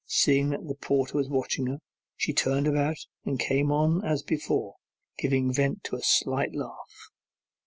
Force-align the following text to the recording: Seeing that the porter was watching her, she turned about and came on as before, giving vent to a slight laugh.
Seeing 0.07 0.49
that 0.49 0.67
the 0.67 0.73
porter 0.73 1.15
was 1.15 1.29
watching 1.29 1.67
her, 1.67 1.77
she 2.17 2.33
turned 2.33 2.65
about 2.65 2.97
and 3.23 3.39
came 3.39 3.71
on 3.71 4.03
as 4.03 4.23
before, 4.23 4.77
giving 5.19 5.53
vent 5.53 5.83
to 5.83 5.95
a 5.95 6.01
slight 6.01 6.55
laugh. 6.55 7.11